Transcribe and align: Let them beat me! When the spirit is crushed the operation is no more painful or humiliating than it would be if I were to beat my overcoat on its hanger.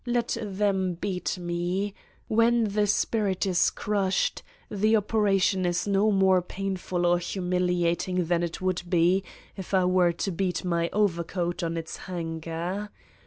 Let 0.07 0.35
them 0.41 0.95
beat 0.95 1.37
me! 1.37 1.93
When 2.27 2.63
the 2.63 2.87
spirit 2.87 3.45
is 3.45 3.69
crushed 3.69 4.41
the 4.67 4.95
operation 4.95 5.63
is 5.63 5.85
no 5.85 6.09
more 6.09 6.41
painful 6.41 7.05
or 7.05 7.19
humiliating 7.19 8.25
than 8.25 8.41
it 8.41 8.59
would 8.61 8.81
be 8.89 9.23
if 9.55 9.75
I 9.75 9.85
were 9.85 10.13
to 10.13 10.31
beat 10.31 10.65
my 10.65 10.89
overcoat 10.91 11.61
on 11.61 11.77
its 11.77 11.97
hanger. 11.97 12.89